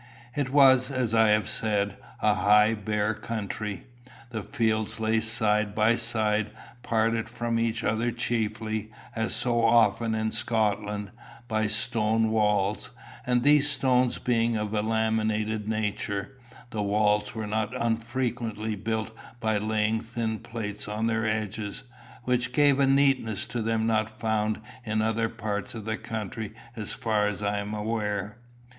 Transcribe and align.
It 0.35 0.49
was, 0.49 0.89
as 0.89 1.13
I 1.13 1.27
have 1.27 1.47
said, 1.47 1.95
a 2.23 2.33
high 2.33 2.73
bare 2.73 3.13
country. 3.13 3.85
The 4.31 4.41
fields 4.41 4.99
lay 4.99 5.19
side 5.19 5.75
by 5.75 5.95
side, 5.95 6.49
parted 6.81 7.29
from 7.29 7.59
each 7.59 7.83
other 7.83 8.09
chiefly, 8.09 8.89
as 9.15 9.35
so 9.35 9.61
often 9.63 10.15
in 10.15 10.31
Scotland, 10.31 11.11
by 11.47 11.67
stone 11.67 12.31
walls; 12.31 12.89
and 13.27 13.43
these 13.43 13.69
stones 13.69 14.17
being 14.17 14.57
of 14.57 14.73
a 14.73 14.81
laminated 14.81 15.67
nature, 15.69 16.35
the 16.71 16.81
walls 16.81 17.35
were 17.35 17.45
not 17.45 17.79
unfrequently 17.79 18.75
built 18.75 19.15
by 19.39 19.59
laying 19.59 20.01
thin 20.01 20.39
plates 20.39 20.87
on 20.87 21.05
their 21.05 21.27
edges, 21.27 21.83
which 22.23 22.53
gave 22.53 22.79
a 22.79 22.87
neatness 22.87 23.45
to 23.45 23.61
them 23.61 23.85
not 23.85 24.09
found 24.09 24.61
in 24.83 25.03
other 25.03 25.29
parts 25.29 25.75
of 25.75 25.85
the 25.85 25.95
country 25.95 26.53
as 26.75 26.91
far 26.91 27.27
as 27.27 27.43
I 27.43 27.59
am 27.59 27.75
aware. 27.75 28.39